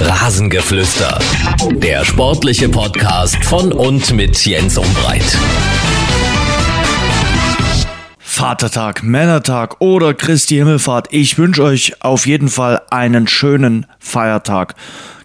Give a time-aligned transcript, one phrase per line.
[0.00, 1.18] Rasengeflüster.
[1.72, 5.36] Der sportliche Podcast von und mit Jens Umbreit.
[8.20, 11.08] Vatertag, Männertag oder Christi Himmelfahrt.
[11.10, 14.76] Ich wünsche euch auf jeden Fall einen schönen Feiertag.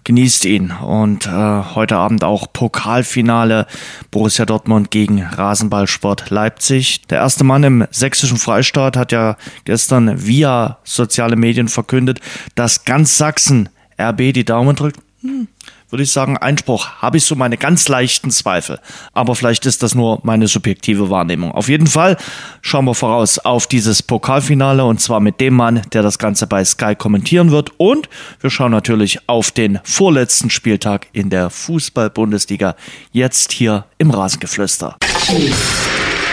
[0.02, 0.72] Genießt ihn.
[0.72, 3.68] Und äh, heute Abend auch Pokalfinale
[4.10, 7.02] Borussia Dortmund gegen Rasenballsport Leipzig.
[7.02, 12.18] Der erste Mann im sächsischen Freistaat hat ja gestern via soziale Medien verkündet,
[12.56, 13.68] dass ganz Sachsen
[14.00, 15.00] RB die Daumen drückt.
[15.24, 15.48] Hm,
[15.88, 18.78] würde ich sagen, Einspruch habe ich so meine ganz leichten Zweifel.
[19.14, 21.52] Aber vielleicht ist das nur meine subjektive Wahrnehmung.
[21.52, 22.18] Auf jeden Fall
[22.60, 26.62] schauen wir voraus auf dieses Pokalfinale und zwar mit dem Mann, der das Ganze bei
[26.64, 27.70] Sky kommentieren wird.
[27.78, 32.76] Und wir schauen natürlich auf den vorletzten Spieltag in der Fußball-Bundesliga.
[33.12, 34.98] Jetzt hier im Rasengeflüster.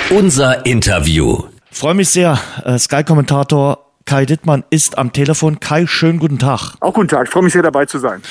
[0.10, 1.44] Unser Interview.
[1.72, 2.38] Freue mich sehr.
[2.66, 5.60] Äh, Sky-Kommentator Kai Dittmann ist am Telefon.
[5.60, 6.76] Kai, schönen guten Tag.
[6.80, 7.28] Auch guten Tag.
[7.28, 8.22] Ich freue mich sehr dabei zu sein.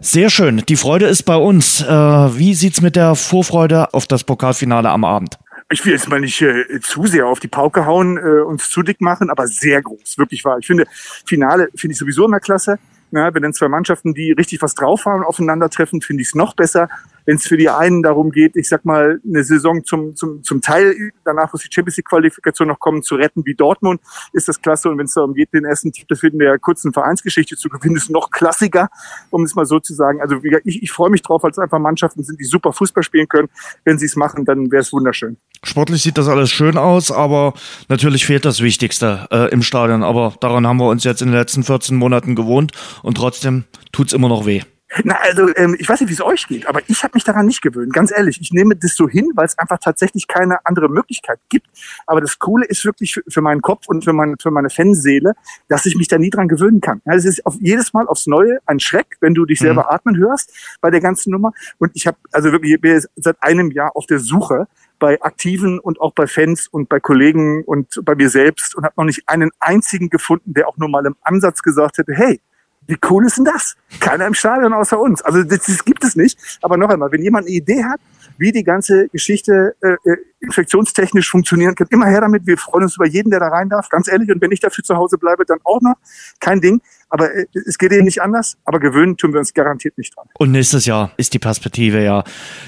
[0.00, 0.62] Sehr schön.
[0.68, 1.80] Die Freude ist bei uns.
[1.80, 5.38] Äh, wie sieht's mit der Vorfreude auf das Pokalfinale am Abend?
[5.70, 8.82] Ich will jetzt mal nicht äh, zu sehr auf die Pauke hauen, äh, uns zu
[8.82, 10.58] dick machen, aber sehr groß, wirklich wahr.
[10.58, 10.84] Ich finde,
[11.24, 12.78] Finale finde ich sowieso immer klasse.
[13.12, 16.54] Ja, wenn dann zwei Mannschaften, die richtig was drauf haben, aufeinandertreffen, finde ich es noch
[16.54, 16.88] besser.
[17.26, 20.60] Wenn es für die einen darum geht, ich sag mal, eine Saison zum, zum, zum
[20.60, 24.00] Teil, danach muss die Champions League Qualifikation noch kommen, zu retten wie Dortmund,
[24.32, 24.88] ist das klasse.
[24.88, 28.10] Und wenn es darum geht, den ersten Titel in der kurzen Vereinsgeschichte zu gewinnen, ist
[28.10, 28.88] noch klassiger,
[29.30, 30.20] um es mal so zu sagen.
[30.20, 33.48] Also ich, ich freue mich drauf, es einfach Mannschaften sind, die super Fußball spielen können.
[33.84, 35.36] Wenn sie es machen, dann wäre es wunderschön.
[35.62, 37.54] Sportlich sieht das alles schön aus, aber
[37.88, 40.02] natürlich fehlt das Wichtigste äh, im Stadion.
[40.02, 42.72] Aber daran haben wir uns jetzt in den letzten 14 Monaten gewohnt
[43.02, 44.62] und trotzdem tut's immer noch weh.
[45.02, 47.46] Na, also ähm, ich weiß nicht, wie es euch geht, aber ich habe mich daran
[47.46, 47.92] nicht gewöhnt.
[47.92, 51.66] Ganz ehrlich, ich nehme das so hin, weil es einfach tatsächlich keine andere Möglichkeit gibt.
[52.06, 55.34] Aber das Coole ist wirklich für, für meinen Kopf und für, mein, für meine Fanseele,
[55.68, 57.00] dass ich mich da nie dran gewöhnen kann.
[57.04, 59.94] Ja, es ist auf jedes Mal aufs Neue ein Schreck, wenn du dich selber mhm.
[59.94, 61.52] atmen hörst bei der ganzen Nummer.
[61.78, 64.68] Und ich habe also wirklich ich bin seit einem Jahr auf der Suche
[64.98, 68.94] bei Aktiven und auch bei Fans und bei Kollegen und bei mir selbst und habe
[68.96, 72.40] noch nicht einen einzigen gefunden, der auch nur mal im Ansatz gesagt hätte, hey,
[72.86, 73.76] wie cool ist denn das?
[74.00, 75.22] Keiner im Stadion außer uns.
[75.22, 76.38] Also das, das gibt es nicht.
[76.62, 78.00] Aber noch einmal, wenn jemand eine Idee hat,
[78.36, 82.46] wie die ganze Geschichte äh, äh, infektionstechnisch funktionieren kann, immer her damit.
[82.46, 83.88] Wir freuen uns über jeden, der da rein darf.
[83.88, 84.30] Ganz ehrlich.
[84.30, 85.94] Und wenn ich dafür zu Hause bleibe, dann auch noch.
[86.40, 86.80] Kein Ding.
[87.14, 88.56] Aber äh, es geht eben nicht anders.
[88.64, 90.26] Aber gewöhnen tun wir uns garantiert nicht dran.
[90.36, 92.24] Und nächstes Jahr ist die Perspektive ja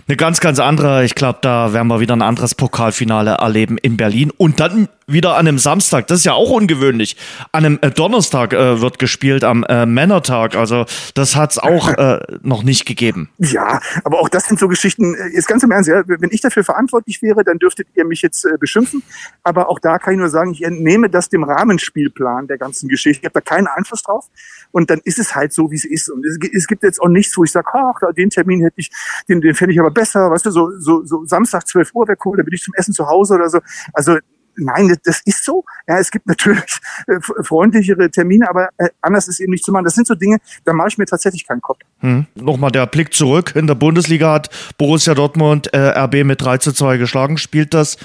[0.06, 1.04] eine ganz, ganz andere.
[1.04, 4.30] Ich glaube, da werden wir wieder ein anderes Pokalfinale erleben in Berlin.
[4.36, 6.06] Und dann wieder an einem Samstag.
[6.08, 7.16] Das ist ja auch ungewöhnlich.
[7.52, 10.56] An einem äh, Donnerstag äh, wird gespielt, am äh, Männertag.
[10.56, 10.84] Also
[11.14, 13.30] das hat's auch äh, noch nicht gegeben.
[13.38, 15.14] Ja, aber auch das sind so Geschichten.
[15.14, 18.22] Äh, jetzt ganz im Ernst, ja, wenn ich dafür verantwortlich wäre, dann dürftet ihr mich
[18.22, 19.02] jetzt beschimpfen.
[19.44, 23.20] Aber auch da kann ich nur sagen, ich entnehme das dem Rahmenspielplan der ganzen Geschichte.
[23.20, 24.26] Ich habe da keinen Einfluss drauf.
[24.72, 26.08] Und dann ist es halt so, wie es ist.
[26.08, 28.90] Und es, gibt jetzt auch nichts, wo ich sage, ach, den Termin hätte ich,
[29.28, 30.30] den, den fände ich aber besser.
[30.30, 32.92] Weißt du, so, so, so Samstag 12 Uhr wäre cool, da bin ich zum Essen
[32.92, 33.60] zu Hause oder so.
[33.92, 34.18] Also
[34.56, 35.64] nein, das ist so.
[35.86, 39.84] Ja, es gibt natürlich äh, freundlichere Termine, aber äh, anders ist eben nicht zu machen.
[39.84, 41.80] Das sind so Dinge, da mache ich mir tatsächlich keinen Kopf.
[42.00, 42.26] Hm.
[42.34, 43.52] Nochmal der Blick zurück.
[43.54, 47.38] In der Bundesliga hat Borussia Dortmund äh, RB mit 3 zu 2 geschlagen.
[47.38, 47.96] Spielt das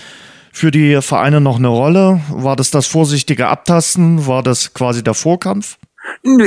[0.52, 2.22] für die Vereine noch eine Rolle?
[2.30, 4.28] War das das vorsichtige Abtasten?
[4.28, 5.78] War das quasi der Vorkampf?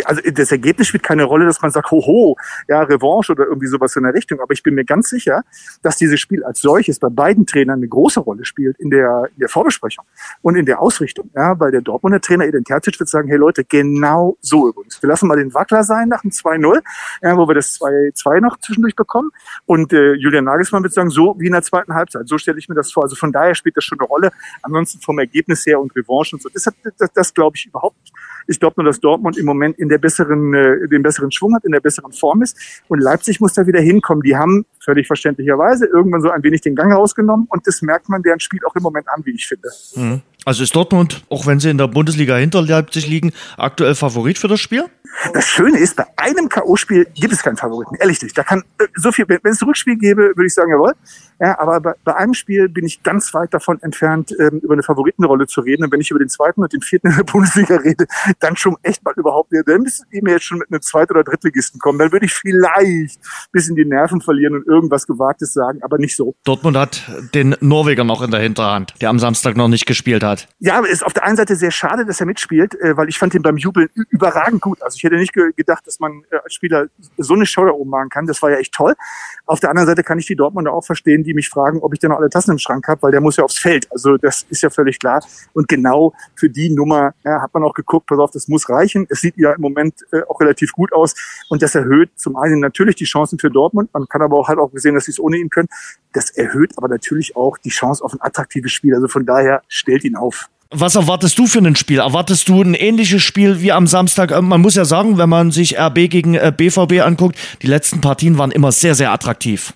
[0.05, 2.37] Also das Ergebnis spielt keine Rolle, dass man sagt, hoho,
[2.69, 4.41] ja, Revanche oder irgendwie sowas in der Richtung.
[4.41, 5.43] Aber ich bin mir ganz sicher,
[5.83, 9.41] dass dieses Spiel als solches bei beiden Trainern eine große Rolle spielt in der, in
[9.41, 10.05] der Vorbesprechung
[10.43, 11.31] und in der Ausrichtung.
[11.35, 15.03] Ja, weil der Dortmunder Trainer Edin Terzic wird sagen, hey Leute, genau so übrigens.
[15.03, 16.83] Wir lassen mal den Wackler sein nach dem 2-0,
[17.23, 19.31] ja, wo wir das 2-2 noch zwischendurch bekommen.
[19.67, 22.29] Und äh, Julian Nagelsmann wird sagen, so wie in der zweiten Halbzeit.
[22.29, 23.05] So stelle ich mir das vor.
[23.05, 24.33] Also von daher spielt das schon eine Rolle.
[24.63, 26.49] Ansonsten vom Ergebnis her und Revanche und so.
[26.49, 28.15] Das, das, das glaube ich überhaupt nicht.
[28.47, 31.65] Ich glaube nur, dass Dortmund im Moment in der besseren, äh, den besseren Schwung hat,
[31.65, 32.57] in der besseren Form ist.
[32.89, 34.23] Und Leipzig muss da wieder hinkommen.
[34.23, 38.23] Die haben völlig verständlicherweise irgendwann so ein wenig den Gang rausgenommen und das merkt man
[38.23, 39.69] deren Spiel auch im Moment an, wie ich finde.
[39.97, 40.23] Mhm.
[40.45, 44.49] Also ist Dortmund, auch wenn sie in der Bundesliga hinter Leipzig liegen, aktuell Favorit für
[44.49, 44.85] das Spiel?
[45.33, 48.37] Das Schöne ist, bei einem K.O.-Spiel gibt es keinen Favoriten, ehrlich nicht.
[48.37, 50.93] Da kann äh, so viel, wenn es ein Rückspiel gäbe, würde ich sagen, jawohl.
[51.41, 54.83] Ja, aber bei, bei einem Spiel bin ich ganz weit davon entfernt, ähm, über eine
[54.83, 55.85] Favoritenrolle zu reden.
[55.85, 58.07] Und wenn ich über den zweiten und den vierten in der Bundesliga rede,
[58.41, 59.67] dann schon echt mal überhaupt nicht.
[59.67, 61.99] Dann müssen die mir jetzt schon mit einem Zweit- oder Drittligisten kommen.
[61.99, 63.19] Dann würde ich vielleicht
[63.53, 66.35] bis in die Nerven verlieren und irgendwas Gewagtes sagen, aber nicht so.
[66.45, 67.03] Dortmund hat
[67.35, 70.34] den Norweger noch in der Hinterhand, der am Samstag noch nicht gespielt hat.
[70.59, 73.35] Ja, ist auf der einen Seite sehr schade, dass er mitspielt, äh, weil ich fand
[73.35, 74.83] ihn beim Jubeln überragend gut.
[74.83, 76.87] Also ich hätte nicht ge gedacht, dass man äh, als Spieler
[77.19, 78.27] so eine Show da oben machen kann.
[78.27, 78.95] Das war ja echt toll.
[79.47, 82.01] Auf der anderen Seite kann ich die Dortmunder auch verstehen, die mich fragen, ob ich
[82.01, 83.91] denn noch alle Tassen im Schrank habe, weil der muss ja aufs Feld.
[83.91, 85.25] Also das ist ja völlig klar.
[85.53, 89.07] Und genau für die Nummer ja, hat man auch geguckt, pass auf, das muss reichen.
[89.09, 91.15] Es sieht ja im Moment äh, auch relativ gut aus.
[91.49, 93.93] Und das erhöht zum einen natürlich die Chancen für Dortmund.
[93.93, 95.69] Man kann aber auch halt auch gesehen, dass sie es ohne ihn können.
[96.13, 98.95] Das erhöht aber natürlich auch die Chance auf ein attraktives Spiel.
[98.95, 100.24] Also von daher stellt ihn auf.
[100.71, 102.01] Was erwartest du für ein Spiel?
[102.01, 104.33] Erwartest du ein ähnliches Spiel wie am Samstag?
[104.33, 108.01] Äh, man muss ja sagen, wenn man sich RB gegen BVB äh, anguckt, die letzten
[108.01, 109.75] Partien waren immer sehr, sehr attraktiv.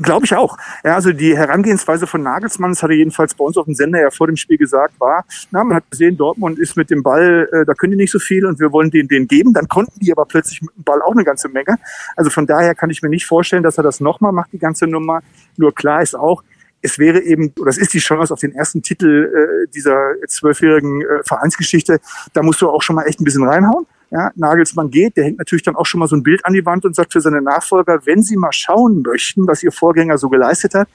[0.00, 0.56] Glaube ich auch.
[0.84, 4.00] Ja, also die Herangehensweise von Nagelsmann, das hat er jedenfalls bei uns auf dem Sender
[4.00, 7.48] ja vor dem Spiel gesagt, war, na, man hat gesehen, Dortmund ist mit dem Ball,
[7.52, 9.52] äh, da können die nicht so viel und wir wollen den, den geben.
[9.52, 11.76] Dann konnten die aber plötzlich mit dem Ball auch eine ganze Menge.
[12.16, 14.86] Also von daher kann ich mir nicht vorstellen, dass er das nochmal macht, die ganze
[14.86, 15.20] Nummer.
[15.56, 16.42] Nur klar ist auch,
[16.84, 21.00] es wäre eben, oder es ist die Chance auf den ersten Titel äh, dieser zwölfjährigen
[21.00, 21.98] äh, Vereinsgeschichte.
[22.34, 25.38] Da musst du auch schon mal echt ein bisschen reinhauen ja, Nagelsmann geht, der hängt
[25.38, 27.42] natürlich dann auch schon mal so ein Bild an die Wand und sagt für seine
[27.42, 30.88] Nachfolger, wenn sie mal schauen möchten, was ihr Vorgänger so geleistet hat,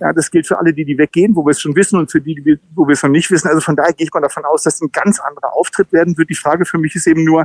[0.00, 2.22] ja, das gilt für alle, die, die weggehen, wo wir es schon wissen und für
[2.22, 3.48] die, die wo wir es noch nicht wissen.
[3.48, 6.30] Also von daher gehe ich mal davon aus, dass ein ganz anderer Auftritt werden wird.
[6.30, 7.44] Die Frage für mich ist eben nur,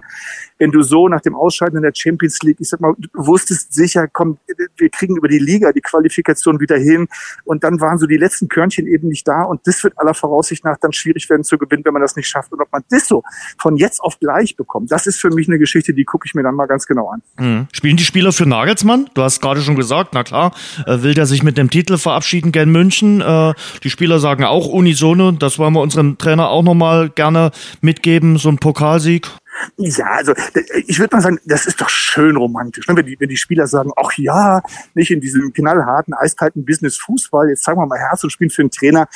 [0.59, 3.73] wenn du so nach dem Ausscheiden in der Champions League, ich sag mal, du wusstest
[3.73, 4.37] sicher, komm,
[4.77, 7.09] wir kriegen über die Liga die Qualifikation wieder hin
[7.43, 10.63] und dann waren so die letzten Körnchen eben nicht da und das wird aller Voraussicht
[10.63, 13.09] nach dann schwierig werden zu gewinnen, wenn man das nicht schafft und ob man das
[13.09, 13.23] so
[13.59, 16.35] von jetzt auf gleich bekommt, das ist ist für mich eine Geschichte, die gucke ich
[16.35, 17.21] mir dann mal ganz genau an.
[17.39, 17.67] Mhm.
[17.73, 19.09] Spielen die Spieler für Nagelsmann?
[19.13, 20.53] Du hast gerade schon gesagt, na klar,
[20.85, 23.21] äh, will der sich mit dem Titel verabschieden gern München.
[23.21, 23.53] Äh,
[23.83, 28.49] die Spieler sagen auch unisono, das wollen wir unserem Trainer auch nochmal gerne mitgeben, so
[28.49, 29.27] ein Pokalsieg.
[29.77, 30.33] Ja, also
[30.85, 32.95] ich würde mal sagen, das ist doch schön romantisch, ne?
[32.95, 34.61] wenn, die, wenn die Spieler sagen, ach ja,
[34.93, 38.61] nicht in diesem knallharten, eiskalten Business Fußball, jetzt zeigen wir mal Herz und spielen für
[38.61, 39.07] einen Trainer.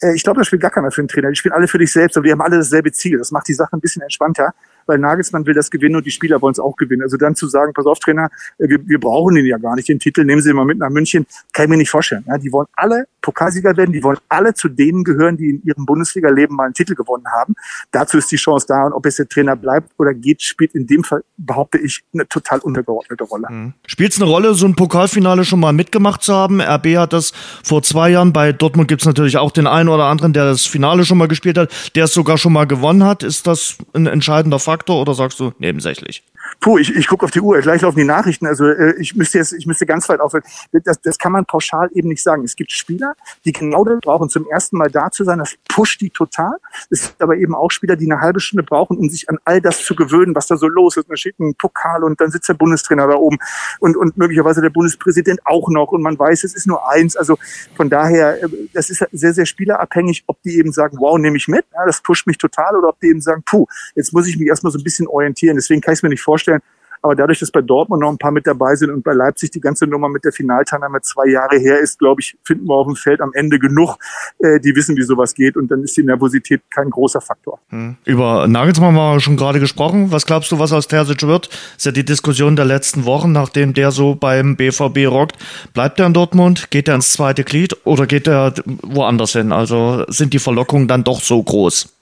[0.00, 1.30] Äh, ich glaube, das spielt gar keiner für einen Trainer.
[1.30, 3.16] Die spielen alle für dich selbst, aber die haben alle dasselbe Ziel.
[3.16, 4.52] Das macht die Sache ein bisschen entspannter
[4.88, 7.02] weil Nagelsmann will das gewinnen und die Spieler wollen es auch gewinnen.
[7.02, 9.88] Also dann zu sagen, pass auf, Trainer, äh, wir, wir brauchen den ja gar nicht,
[9.88, 12.24] den Titel, nehmen Sie mal mit nach München, kann ich mir nicht vorstellen.
[12.26, 15.84] Ja, die wollen alle Pokalsieger werden, die wollen alle zu denen gehören, die in ihrem
[15.84, 17.54] Bundesliga-Leben mal einen Titel gewonnen haben.
[17.90, 20.86] Dazu ist die Chance da und ob jetzt der Trainer bleibt oder geht, spielt in
[20.86, 23.48] dem Fall, behaupte ich, eine total untergeordnete Rolle.
[23.50, 23.74] Mhm.
[23.86, 26.60] Spielt es eine Rolle, so ein Pokalfinale schon mal mitgemacht zu haben?
[26.60, 27.32] RB hat das
[27.62, 30.64] vor zwei Jahren, bei Dortmund gibt es natürlich auch den einen oder anderen, der das
[30.64, 33.22] Finale schon mal gespielt hat, der es sogar schon mal gewonnen hat.
[33.22, 36.22] Ist das ein entscheidender Faktor oder sagst du nebensächlich?
[36.60, 38.46] Puh, ich, ich gucke auf die Uhr, gleich laufen die Nachrichten.
[38.46, 40.44] Also äh, ich müsste jetzt, ich müsste ganz weit aufhören.
[40.72, 42.44] Das, das kann man pauschal eben nicht sagen.
[42.44, 43.14] Es gibt Spieler,
[43.44, 45.38] die genau das brauchen, zum ersten Mal da zu sein.
[45.38, 46.56] Das pusht die total.
[46.90, 49.60] Es gibt aber eben auch Spieler, die eine halbe Stunde brauchen, um sich an all
[49.60, 51.10] das zu gewöhnen, was da so los ist.
[51.10, 53.38] Da steht ein Pokal und dann sitzt der Bundestrainer da oben
[53.80, 55.92] und, und möglicherweise der Bundespräsident auch noch.
[55.92, 57.16] Und man weiß, es ist nur eins.
[57.16, 57.38] Also
[57.76, 61.48] von daher, äh, das ist sehr, sehr spielerabhängig, ob die eben sagen, wow, nehme ich
[61.48, 64.38] mit, ja, das pusht mich total, oder ob die eben sagen, puh, jetzt muss ich
[64.38, 65.56] mich erstmal so ein bisschen orientieren.
[65.56, 66.62] Deswegen kann ich es mir nicht vorstellen, vorstellen.
[67.00, 69.60] Aber dadurch, dass bei Dortmund noch ein paar mit dabei sind und bei Leipzig die
[69.60, 72.96] ganze Nummer mit der Finalteilnahme zwei Jahre her ist, glaube ich, finden wir auf dem
[72.96, 73.98] Feld am Ende genug,
[74.40, 75.56] äh, die wissen, wie sowas geht.
[75.56, 77.60] Und dann ist die Nervosität kein großer Faktor.
[77.68, 77.96] Hm.
[78.04, 80.10] Über Nagelsmann haben wir schon gerade gesprochen.
[80.10, 81.46] Was glaubst du, was aus Terzic wird?
[81.46, 85.36] Das ist ja die Diskussion der letzten Wochen, nachdem der so beim BVB rockt.
[85.74, 86.72] Bleibt er in Dortmund?
[86.72, 89.52] Geht er ins zweite Glied oder geht er woanders hin?
[89.52, 91.97] Also sind die Verlockungen dann doch so groß?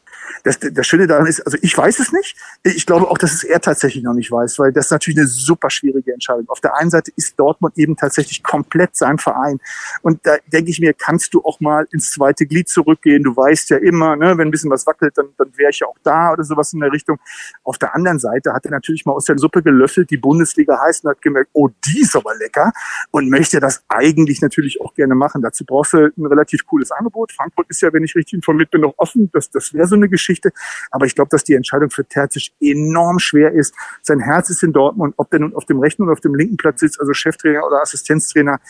[0.47, 2.37] Das, das Schöne daran ist, also ich weiß es nicht.
[2.63, 5.27] Ich glaube auch, dass es er tatsächlich noch nicht weiß, weil das ist natürlich eine
[5.27, 6.49] super schwierige Entscheidung.
[6.49, 9.59] Auf der einen Seite ist Dortmund eben tatsächlich komplett sein Verein.
[10.03, 13.25] Und da denke ich mir, kannst du auch mal ins zweite Glied zurückgehen.
[13.25, 15.89] Du weißt ja immer, ne, wenn ein bisschen was wackelt, dann, dann wäre ich ja
[15.89, 17.19] auch da oder sowas in der Richtung.
[17.65, 21.05] Auf der anderen Seite hat er natürlich mal aus der Suppe gelöffelt, die Bundesliga heißt
[21.05, 22.73] und hat gemerkt, oh, die ist aber lecker
[23.11, 25.43] und möchte das eigentlich natürlich auch gerne machen.
[25.43, 27.33] Dazu brauchst du ein relativ cooles Angebot.
[27.33, 29.29] Frankfurt ist ja, wenn ich richtig informiert bin, noch offen.
[29.33, 30.36] Das, das wäre so eine Geschichte.
[30.37, 30.52] Geschichte.
[30.90, 33.75] Aber ich glaube, dass die Entscheidung für Terzic enorm schwer ist.
[34.02, 35.14] Sein Herz ist in Dortmund.
[35.16, 37.81] Ob der nun auf dem rechten oder auf dem linken Platz sitzt, also Cheftrainer oder
[37.83, 38.61] Assistenztrainer,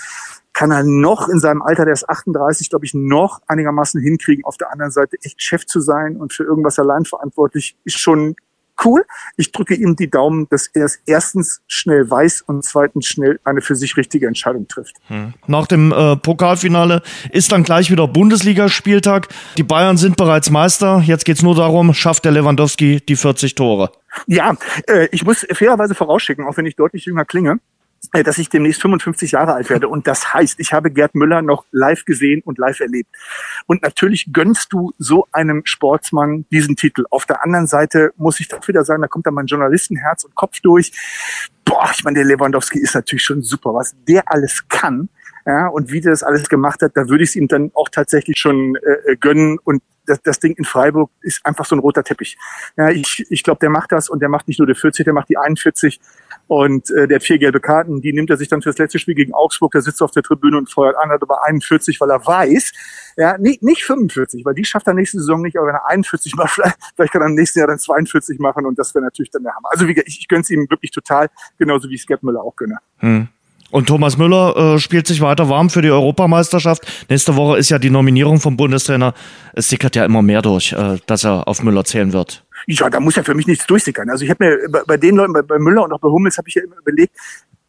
[0.52, 4.44] kann er noch in seinem Alter, der ist 38, glaube ich, noch einigermaßen hinkriegen.
[4.44, 8.36] Auf der anderen Seite echt Chef zu sein und für irgendwas allein verantwortlich, ist schon
[8.84, 9.04] cool.
[9.36, 13.60] Ich drücke ihm die Daumen, dass er es erstens schnell weiß und zweitens schnell eine
[13.60, 14.96] für sich richtige Entscheidung trifft.
[15.08, 15.34] Hm.
[15.46, 19.28] Nach dem äh, Pokalfinale ist dann gleich wieder Bundesligaspieltag.
[19.56, 21.02] Die Bayern sind bereits Meister.
[21.04, 23.90] Jetzt geht's nur darum, schafft der Lewandowski die 40 Tore?
[24.26, 24.54] Ja,
[24.86, 27.60] äh, ich muss fairerweise vorausschicken, auch wenn ich deutlich jünger klinge.
[28.12, 29.88] Äh, dass ich demnächst 55 Jahre alt werde.
[29.88, 33.10] Und das heißt, ich habe Gerd Müller noch live gesehen und live erlebt.
[33.66, 37.04] Und natürlich gönnst du so einem Sportsmann diesen Titel.
[37.10, 40.34] Auf der anderen Seite muss ich doch wieder sagen, da kommt dann mein Journalistenherz und
[40.34, 40.92] Kopf durch.
[41.64, 45.08] Boah, ich meine, der Lewandowski ist natürlich schon super, was der alles kann.
[45.44, 47.88] Ja, und wie der das alles gemacht hat, da würde ich es ihm dann auch
[47.88, 49.58] tatsächlich schon äh, gönnen.
[49.62, 52.36] Und das, das Ding in Freiburg ist einfach so ein roter Teppich.
[52.76, 55.14] Ja, ich, ich glaube, der macht das und der macht nicht nur die 40, der
[55.14, 56.00] macht die 41
[56.48, 59.14] und äh, der hat vier gelbe Karten, die nimmt er sich dann fürs letzte Spiel
[59.14, 62.24] gegen Augsburg, der sitzt auf der Tribüne und feuert an, hat aber 41, weil er
[62.24, 62.72] weiß,
[63.16, 66.36] ja, nicht, nicht 45, weil die schafft er nächste Saison nicht, aber wenn er 41
[66.36, 69.30] macht, vielleicht, vielleicht kann er im nächsten Jahr dann 42 machen und das wäre natürlich
[69.30, 69.68] dann der Hammer.
[69.70, 72.54] Also wie ich, ich gönne es ihm wirklich total, genauso wie ich Skep Müller auch
[72.54, 72.78] gönne.
[72.98, 73.28] Hm.
[73.70, 76.86] Und Thomas Müller äh, spielt sich weiter warm für die Europameisterschaft.
[77.08, 79.12] Nächste Woche ist ja die Nominierung vom Bundestrainer.
[79.54, 82.44] Es sickert ja immer mehr durch, äh, dass er auf Müller zählen wird.
[82.68, 84.08] Ja, da muss ja für mich nichts durchsickern.
[84.10, 86.38] Also ich habe mir bei, bei, den Leuten, bei, bei Müller und auch bei Hummels,
[86.38, 87.14] habe ich ja immer überlegt,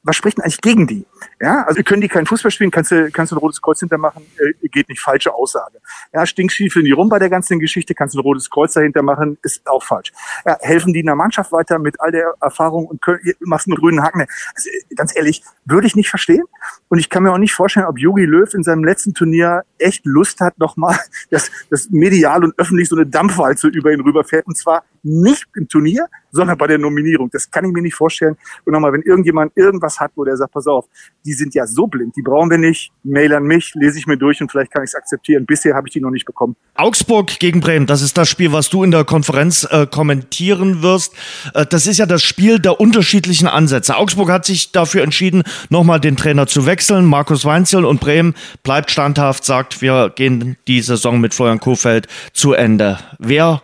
[0.07, 1.05] was spricht denn eigentlich gegen die?
[1.41, 4.23] Ja, also können die keinen Fußball spielen, kannst du, kannst du ein rotes Kreuz hintermachen,
[4.37, 5.79] äh, geht nicht, falsche Aussage.
[6.13, 9.37] Ja, stinkstiefel nie rum bei der ganzen Geschichte, kannst du ein rotes Kreuz dahinter machen,
[9.43, 10.13] ist auch falsch.
[10.45, 13.75] Ja, helfen die in der Mannschaft weiter mit all der Erfahrung und können, machst einen
[13.75, 14.21] grünen Haken.
[14.55, 16.43] Also, ganz ehrlich, würde ich nicht verstehen.
[16.87, 20.05] Und ich kann mir auch nicht vorstellen, ob Jogi Löw in seinem letzten Turnier echt
[20.05, 20.97] Lust hat, nochmal,
[21.29, 24.47] dass das medial und öffentlich so eine Dampfwalze über ihn rüberfährt.
[24.47, 27.29] Und zwar nicht im Turnier, sondern bei der Nominierung.
[27.31, 28.35] Das kann ich mir nicht vorstellen.
[28.65, 30.85] Und nochmal, wenn irgendjemand irgendwas hat, wo der sagt, pass auf,
[31.25, 34.17] die sind ja so blind, die brauchen wir nicht, mail an mich, lese ich mir
[34.17, 35.45] durch und vielleicht kann ich es akzeptieren.
[35.45, 36.55] Bisher habe ich die noch nicht bekommen.
[36.75, 41.13] Augsburg gegen Bremen, das ist das Spiel, was du in der Konferenz äh, kommentieren wirst.
[41.53, 43.95] Äh, das ist ja das Spiel der unterschiedlichen Ansätze.
[43.95, 47.05] Augsburg hat sich dafür entschieden, nochmal den Trainer zu wechseln.
[47.05, 52.53] Markus Weinzel und Bremen bleibt standhaft, sagt, wir gehen die Saison mit Florian Kofeld zu
[52.53, 52.99] Ende.
[53.19, 53.61] Wer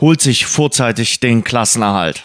[0.00, 2.24] holt sich vorzeitig den Klassenerhalt.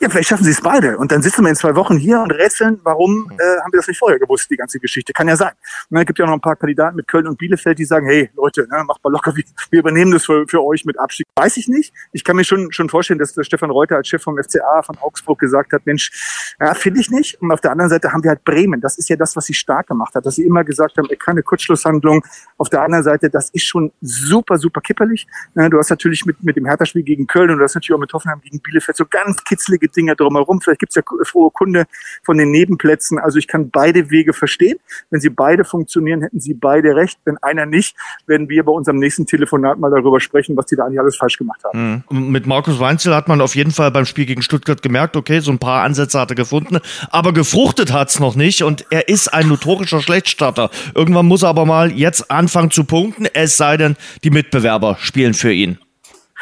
[0.00, 0.98] Ja, vielleicht schaffen sie es beide.
[0.98, 3.88] Und dann sitzen wir in zwei Wochen hier und rätseln, warum äh, haben wir das
[3.88, 5.12] nicht vorher gewusst, die ganze Geschichte.
[5.12, 5.52] Kann ja sein.
[5.90, 8.66] Dann gibt ja noch ein paar Kandidaten mit Köln und Bielefeld, die sagen, hey Leute,
[8.70, 11.26] ne, macht mal locker, wir, wir übernehmen das für, für euch mit Abstieg.
[11.36, 11.92] Weiß ich nicht.
[12.12, 14.96] Ich kann mir schon, schon vorstellen, dass der Stefan Reuter als Chef vom FCA von
[14.98, 17.40] Augsburg gesagt hat, Mensch, ja, finde ich nicht.
[17.40, 18.80] Und auf der anderen Seite haben wir halt Bremen.
[18.80, 21.42] Das ist ja das, was sie stark gemacht hat, dass sie immer gesagt haben, keine
[21.42, 22.24] Kurzschlusshandlung.
[22.58, 25.26] Auf der anderen Seite, das ist schon super, super kipperlich.
[25.54, 28.12] Du hast natürlich mit, mit dem Hertha-Spiel gegen Köln und du hast natürlich auch mit
[28.12, 30.60] Hoffenheim gegen Bielefeld so ganz kitzlige Dinge drumherum.
[30.60, 31.84] Vielleicht gibt es ja frohe Kunde
[32.22, 33.18] von den Nebenplätzen.
[33.18, 34.78] Also ich kann beide Wege verstehen.
[35.10, 37.18] Wenn sie beide funktionieren, hätten sie beide recht.
[37.24, 40.84] Wenn einer nicht, werden wir bei unserem nächsten Telefonat mal darüber sprechen, was die da
[40.84, 42.04] eigentlich alles falsch gemacht haben.
[42.10, 42.30] Mhm.
[42.30, 45.50] Mit Markus Weinzel hat man auf jeden Fall beim Spiel gegen Stuttgart gemerkt, okay, so
[45.50, 46.78] ein paar Ansätze hat er gefunden,
[47.10, 50.70] aber gefruchtet hat es noch nicht und er ist ein notorischer Schlechtstarter.
[50.94, 55.34] Irgendwann muss er aber mal jetzt anfangen zu punkten, es sei denn, die Mitbewerber spielen
[55.34, 55.78] für ihn.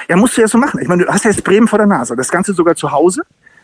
[0.08, 0.80] Ja, musst du ja so machen.
[0.80, 2.16] Ich meine, du hast ja jetzt Bremen vor der Nase.
[2.16, 3.22] Das Ganze sogar zu Hause.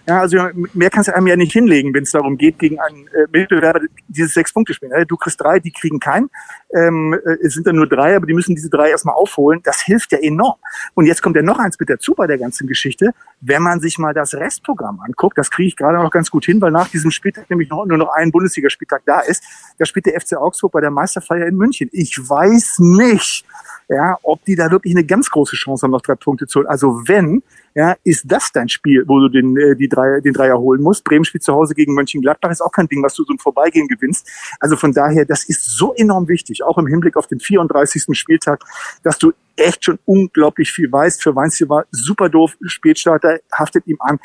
[0.09, 0.39] Ja, also
[0.73, 3.81] mehr kannst du einem ja nicht hinlegen, wenn es darum geht, gegen einen äh, Mitbewerber
[4.09, 4.89] dieses Sechs-Punkte-Spiel.
[5.07, 6.31] Du kriegst drei, die kriegen keinen.
[6.75, 9.61] Ähm, äh, es sind dann nur drei, aber die müssen diese drei erstmal aufholen.
[9.65, 10.57] Das hilft ja enorm.
[10.95, 13.11] Und jetzt kommt ja noch eins mit dazu bei der ganzen Geschichte.
[13.43, 16.59] Wenn man sich mal das Restprogramm anguckt, das kriege ich gerade noch ganz gut hin,
[16.63, 19.45] weil nach diesem Spieltag nämlich noch, nur noch ein Bundesligaspieltag da ist.
[19.77, 21.91] Da spielt der FC Augsburg bei der Meisterfeier in München.
[21.93, 23.45] Ich weiß nicht,
[23.89, 26.69] ja, ob die da wirklich eine ganz große Chance haben, noch drei Punkte zu holen.
[26.69, 27.43] Also wenn,
[27.75, 31.05] ja, ist das dein Spiel, wo du den, äh, die drei, den Dreier holen musst.
[31.05, 33.89] Bremen spielt zu Hause gegen Mönchengladbach, ist auch kein Ding, was du so im Vorbeigehen
[33.89, 34.29] gewinnst.
[34.61, 38.05] Also von daher, das ist so enorm wichtig, auch im Hinblick auf den 34.
[38.13, 38.63] Spieltag,
[39.03, 41.21] dass du echt schon unglaublich viel weiß.
[41.21, 42.57] Für Weinziel war super doof.
[42.63, 44.19] Spätstarter haftet ihm an.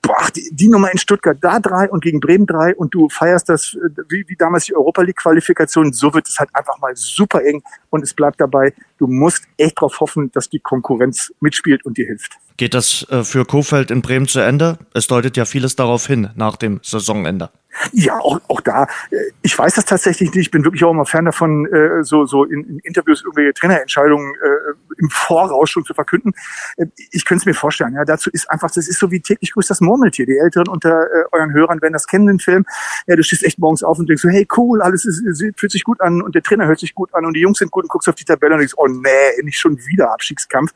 [0.00, 3.48] Boah, die, die Nummer in Stuttgart, da drei und gegen Bremen drei und du feierst
[3.48, 5.92] das äh, wie, wie damals die Europa League Qualifikation.
[5.92, 8.74] So wird es halt einfach mal super eng und es bleibt dabei.
[8.98, 12.38] Du musst echt darauf hoffen, dass die Konkurrenz mitspielt und dir hilft.
[12.56, 14.78] Geht das äh, für Kofeld in Bremen zu Ende?
[14.94, 17.50] Es deutet ja vieles darauf hin nach dem Saisonende.
[17.92, 18.86] Ja, auch, auch da.
[19.10, 20.46] Äh, ich weiß das tatsächlich nicht.
[20.46, 24.34] Ich bin wirklich auch immer Fan davon, äh, so, so in, in Interviews irgendwelche Trainerentscheidungen
[24.98, 26.32] im Voraus schon zu verkünden.
[27.10, 27.94] Ich könnte es mir vorstellen.
[27.94, 30.26] Ja, dazu ist einfach, das ist so wie täglich grüßt das Murmeltier.
[30.26, 32.64] Die Älteren unter euren Hörern werden das kennen, den Film.
[33.06, 35.22] Ja, du stehst echt morgens auf und denkst so, hey, cool, alles ist,
[35.56, 37.70] fühlt sich gut an und der Trainer hört sich gut an und die Jungs sind
[37.70, 40.72] gut und guckst auf die Tabelle und denkst, oh nee, nicht schon wieder Abstiegskampf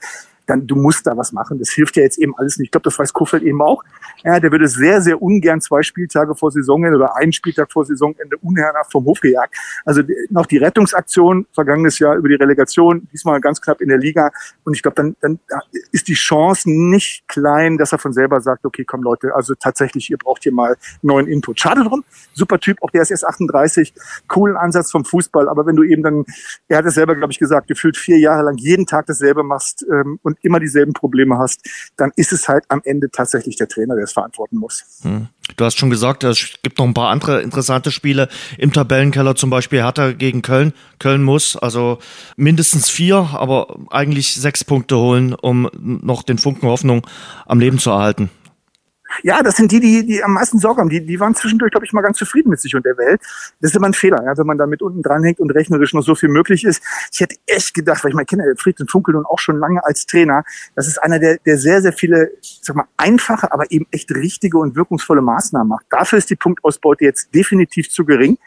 [0.46, 1.58] dann du musst da was machen.
[1.58, 2.68] Das hilft ja jetzt eben alles nicht.
[2.68, 3.82] Ich glaube, das weiß Kofeld eben auch.
[4.24, 8.36] Ja, der würde sehr, sehr ungern zwei Spieltage vor Saisonende oder einen Spieltag vor Saisonende
[8.38, 9.54] unherrenhaft vom Hof gejagt.
[9.84, 14.30] Also noch die Rettungsaktion vergangenes Jahr über die Relegation, diesmal ganz knapp in der Liga.
[14.64, 15.40] Und ich glaube, dann, dann
[15.92, 20.10] ist die Chance nicht klein, dass er von selber sagt, okay, komm Leute, also tatsächlich,
[20.10, 21.60] ihr braucht hier mal neuen Input.
[21.60, 22.04] Schade drum.
[22.32, 23.94] Super Typ, auch der ist erst 38.
[24.28, 25.48] Coolen Ansatz vom Fußball.
[25.48, 26.24] Aber wenn du eben dann,
[26.68, 29.84] er hat es selber, glaube ich, gesagt, gefühlt vier Jahre lang jeden Tag dasselbe machst
[29.90, 31.60] ähm, und immer dieselben Probleme hast,
[31.96, 34.84] dann ist es halt am Ende tatsächlich der Trainer, der es verantworten muss.
[35.02, 35.28] Hm.
[35.56, 38.28] Du hast schon gesagt, es gibt noch ein paar andere interessante Spiele
[38.58, 40.72] im Tabellenkeller, zum Beispiel Hertha gegen Köln.
[40.98, 41.98] Köln muss also
[42.36, 47.06] mindestens vier, aber eigentlich sechs Punkte holen, um noch den Funken Hoffnung
[47.46, 48.30] am Leben zu erhalten.
[49.22, 50.88] Ja, das sind die, die, die am meisten Sorge haben.
[50.88, 53.20] Die, die waren zwischendurch, glaube ich, mal ganz zufrieden mit sich und der Welt.
[53.60, 56.02] Das ist immer ein Fehler, ja, wenn man da mit unten dranhängt und rechnerisch noch
[56.02, 56.82] so viel möglich ist.
[57.12, 60.06] Ich hätte echt gedacht, weil ich meine, kenne Friedrich Funkel nun auch schon lange als
[60.06, 60.44] Trainer,
[60.74, 64.58] das ist einer, der, der sehr, sehr viele, sag mal, einfache, aber eben echt richtige
[64.58, 65.86] und wirkungsvolle Maßnahmen macht.
[65.90, 68.38] Dafür ist die Punktausbeute jetzt definitiv zu gering.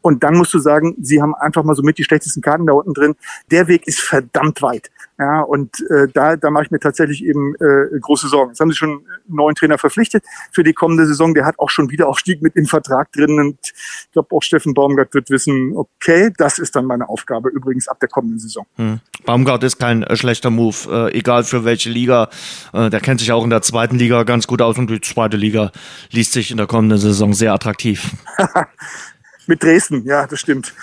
[0.00, 2.72] Und dann musst du sagen, sie haben einfach mal so mit die schlechtesten Karten da
[2.72, 3.16] unten drin.
[3.50, 4.90] Der Weg ist verdammt weit.
[5.18, 8.52] Ja, und äh, da, da mache ich mir tatsächlich eben äh, große Sorgen.
[8.52, 10.17] Jetzt haben sie schon einen neuen Trainer verpflichtet
[10.52, 11.34] für die kommende Saison.
[11.34, 13.38] Der hat auch schon wieder Aufstieg mit im Vertrag drin.
[13.38, 17.88] Und ich glaube, auch Steffen Baumgart wird wissen, okay, das ist dann meine Aufgabe übrigens
[17.88, 18.66] ab der kommenden Saison.
[18.76, 19.00] Hm.
[19.24, 22.28] Baumgart ist kein äh, schlechter Move, äh, egal für welche Liga.
[22.72, 25.36] Äh, der kennt sich auch in der zweiten Liga ganz gut aus und die zweite
[25.36, 25.72] Liga
[26.10, 28.10] liest sich in der kommenden Saison sehr attraktiv.
[29.46, 30.74] mit Dresden, ja, das stimmt.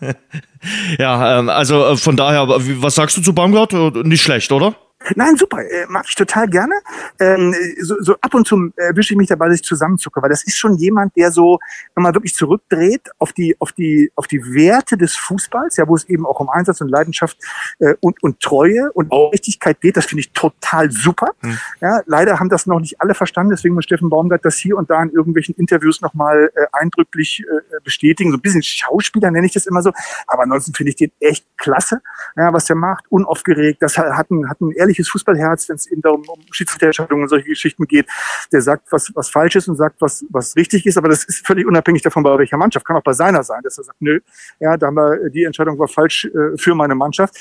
[0.98, 3.72] ja, ähm, also äh, von daher, was sagst du zu Baumgart?
[3.72, 4.74] Äh, nicht schlecht, oder?
[5.16, 6.74] Nein, super, äh, mag ich total gerne.
[7.18, 10.44] Ähm, so, so ab und zu erwische ich mich dabei, dass ich zusammenzucke, weil das
[10.44, 11.58] ist schon jemand, der so
[11.96, 16.04] nochmal wirklich zurückdreht auf die, auf die, auf die Werte des Fußballs, ja, wo es
[16.04, 17.38] eben auch um Einsatz und Leidenschaft
[17.78, 19.96] äh, und, und Treue und Aufrichtigkeit geht.
[19.96, 21.32] Das finde ich total super.
[21.40, 21.58] Hm.
[21.80, 24.90] Ja, leider haben das noch nicht alle verstanden, deswegen muss Steffen Baumgart das hier und
[24.90, 28.30] da in irgendwelchen Interviews nochmal äh, eindrücklich äh, bestätigen.
[28.30, 29.92] So ein bisschen Schauspieler nenne ich das immer so.
[30.26, 32.02] Aber ansonsten finde ich den echt klasse,
[32.36, 33.82] ja, was der macht, unaufgeregt.
[33.82, 37.28] Das hat ein, hat ein ehrlich ehrliches Fußballherz, wenn es eben darum um Schiedsrichterentscheidungen und
[37.28, 38.06] solche Geschichten geht,
[38.52, 41.46] der sagt, was, was falsch ist und sagt, was, was richtig ist, aber das ist
[41.46, 42.84] völlig unabhängig davon, bei welcher Mannschaft.
[42.84, 44.20] Kann auch bei seiner sein, dass er sagt, nö,
[44.58, 47.36] ja, da haben wir, die Entscheidung war falsch äh, für meine Mannschaft.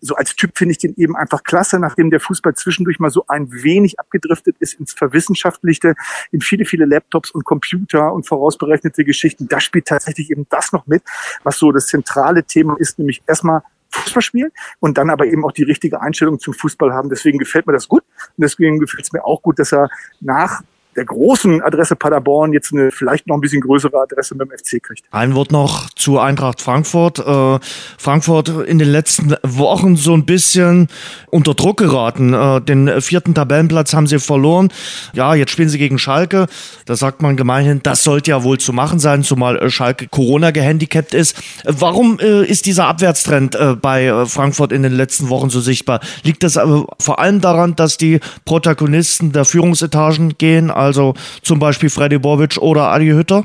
[0.00, 3.24] So als Typ finde ich den eben einfach klasse, nachdem der Fußball zwischendurch mal so
[3.28, 5.94] ein wenig abgedriftet ist ins Verwissenschaftlichte,
[6.30, 9.48] in viele, viele Laptops und Computer und vorausberechnete Geschichten.
[9.48, 11.02] Da spielt tatsächlich eben das noch mit,
[11.42, 13.62] was so das zentrale Thema ist, nämlich erstmal
[13.94, 17.08] Fußball spielen und dann aber eben auch die richtige Einstellung zum Fußball haben.
[17.08, 19.88] Deswegen gefällt mir das gut und deswegen gefällt es mir auch gut, dass er
[20.20, 20.62] nach
[20.96, 24.82] der großen Adresse Paderborn jetzt eine vielleicht noch ein bisschen größere Adresse mit dem FC
[24.82, 25.04] kriegt.
[25.10, 27.18] Ein Wort noch zu Eintracht Frankfurt.
[27.18, 27.58] Äh,
[27.98, 30.88] Frankfurt in den letzten Wochen so ein bisschen
[31.30, 32.32] unter Druck geraten.
[32.34, 34.68] Äh, den vierten Tabellenplatz haben sie verloren.
[35.12, 36.46] Ja, jetzt spielen sie gegen Schalke.
[36.86, 40.50] Da sagt man gemeinhin, das sollte ja wohl zu machen sein, zumal äh, Schalke Corona
[40.50, 41.36] gehandicapt ist.
[41.64, 46.00] Warum äh, ist dieser Abwärtstrend äh, bei äh, Frankfurt in den letzten Wochen so sichtbar?
[46.22, 46.58] Liegt das
[46.98, 50.70] vor allem daran, dass die Protagonisten der Führungsetagen gehen?
[50.84, 53.44] Also zum Beispiel Freddy Bobic oder Adi Hütter?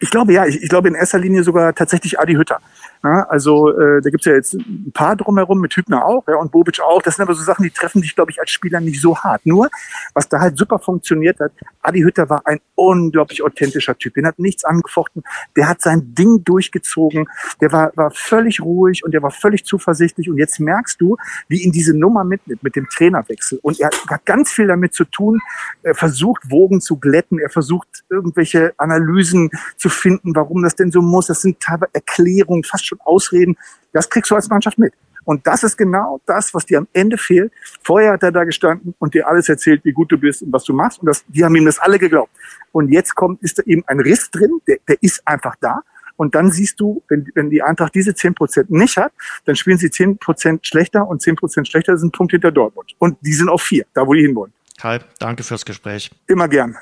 [0.00, 2.58] Ich glaube ja, ich, ich glaube in erster Linie sogar tatsächlich Adi Hütter.
[3.04, 6.50] Ja, also äh, da gibt's ja jetzt ein paar drumherum, mit Hübner auch ja, und
[6.50, 7.00] Bobic auch.
[7.02, 9.46] Das sind aber so Sachen, die treffen dich, glaube ich, als Spieler nicht so hart.
[9.46, 9.68] Nur,
[10.14, 14.14] was da halt super funktioniert hat, Adi Hütter war ein unglaublich authentischer Typ.
[14.14, 15.22] Den hat nichts angefochten.
[15.56, 17.26] Der hat sein Ding durchgezogen.
[17.60, 20.28] Der war, war völlig ruhig und der war völlig zuversichtlich.
[20.28, 23.60] Und jetzt merkst du, wie ihn diese Nummer mitnimmt, mit dem Trainerwechsel.
[23.62, 25.40] Und er hat ganz viel damit zu tun.
[25.82, 27.38] Er versucht, Wogen zu glätten.
[27.38, 31.28] Er versucht, irgendwelche Analysen zu finden, warum das denn so muss.
[31.28, 33.56] Das sind teilweise Erklärungen, fast schon Ausreden.
[33.92, 34.92] Das kriegst du als Mannschaft mit.
[35.24, 37.52] Und das ist genau das, was dir am Ende fehlt.
[37.82, 40.64] Vorher hat er da gestanden und dir alles erzählt, wie gut du bist und was
[40.64, 41.00] du machst.
[41.00, 42.32] Und das, die haben ihm das alle geglaubt.
[42.72, 45.82] Und jetzt kommt, ist da eben ein Riss drin, der, der ist einfach da.
[46.16, 49.12] Und dann siehst du, wenn, wenn die Eintracht diese zehn Prozent nicht hat,
[49.44, 52.94] dann spielen sie zehn Prozent schlechter und zehn Prozent schlechter sind ein Punkt hinter Dortmund.
[52.98, 54.52] Und die sind auf vier, da wo die hinwollen.
[54.78, 56.10] Kai, danke fürs Gespräch.
[56.28, 56.76] Immer gern.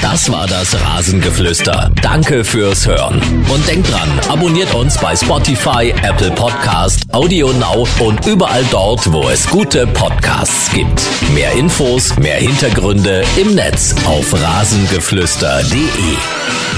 [0.00, 1.90] Das war das Rasengeflüster.
[2.00, 3.20] Danke fürs Hören.
[3.48, 9.28] Und denkt dran, abonniert uns bei Spotify, Apple Podcast, Audio Now und überall dort, wo
[9.28, 11.02] es gute Podcasts gibt.
[11.34, 16.71] Mehr Infos, mehr Hintergründe im Netz auf rasengeflüster.de.